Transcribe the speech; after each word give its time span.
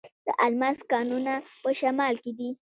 د 0.25 0.27
الماس 0.45 0.79
کانونه 0.91 1.33
په 1.61 1.69
شمال 1.79 2.15
کې 2.23 2.31
دي. 2.37 2.49